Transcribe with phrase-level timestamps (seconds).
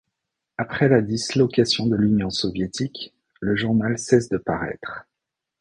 [0.57, 5.05] Après la dislocation de l'Union soviétique, le journal cesse de paraître.